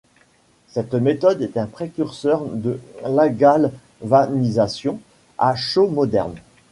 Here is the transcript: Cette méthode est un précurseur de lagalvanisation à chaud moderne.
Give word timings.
Cette 0.69 0.95
méthode 0.95 1.43
est 1.43 1.57
un 1.57 1.67
précurseur 1.67 2.43
de 2.49 2.79
lagalvanisation 3.05 4.99
à 5.37 5.55
chaud 5.55 5.89
moderne. 5.89 6.33